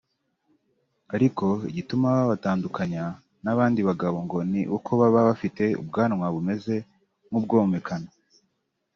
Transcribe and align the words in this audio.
Ariko 1.15 1.45
igituma 1.69 2.07
babatandukanya 2.17 3.03
n’abandi 3.43 3.79
bagabo 3.89 4.17
ngo 4.25 4.37
ni 4.51 4.61
uko 4.77 4.89
baba 4.99 5.19
bafite 5.29 5.63
ubwanwa 5.81 6.25
bumeze 6.35 6.75
nk’ubwomekano 7.27 8.09